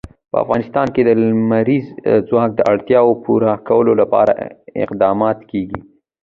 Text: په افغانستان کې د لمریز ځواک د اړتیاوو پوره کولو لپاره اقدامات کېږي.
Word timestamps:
په 0.31 0.37
افغانستان 0.43 0.87
کې 0.93 1.01
د 1.03 1.09
لمریز 1.21 1.85
ځواک 2.27 2.51
د 2.55 2.61
اړتیاوو 2.71 3.19
پوره 3.23 3.51
کولو 3.67 3.93
لپاره 4.01 4.33
اقدامات 4.83 5.39
کېږي. 5.51 5.79